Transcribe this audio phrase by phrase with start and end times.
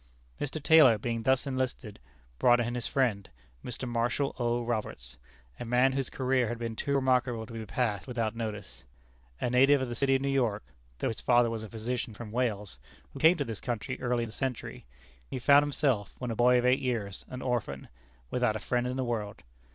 [0.39, 0.59] Mr.
[0.63, 1.99] Taylor, being thus enlisted,
[2.39, 3.29] brought in his friend,
[3.63, 3.87] Mr.
[3.87, 4.63] Marshall O.
[4.63, 5.15] Roberts
[5.59, 8.83] a man whose career has been too remarkable to be passed without notice.
[9.39, 10.63] A native of the City of New York,
[10.97, 12.79] (though his father was a physician from Wales,
[13.13, 14.87] who came to this country early in this century,)
[15.29, 17.87] he found himself, when a boy of eight years, an orphan,
[18.31, 19.43] without a friend in the world.